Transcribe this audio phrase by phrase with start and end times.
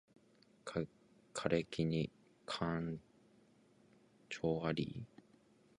[0.65, 0.87] 枯
[1.69, 2.09] 木に
[2.47, 2.99] 寒
[4.31, 5.05] 鴉あり